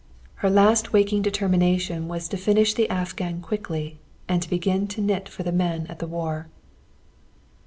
[0.41, 5.51] Her last waking determination was to finish the afghan quickly and to knit for the
[5.51, 6.47] men at the war.